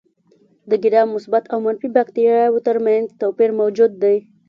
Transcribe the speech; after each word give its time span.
د 0.69 0.71
ګرام 0.83 1.07
مثبت 1.15 1.43
او 1.53 1.57
منفي 1.65 1.87
باکتریاوو 1.95 2.63
تر 2.67 2.77
منځ 2.85 3.05
توپیر 3.21 3.51
موجود 3.59 3.91
دی. 4.03 4.17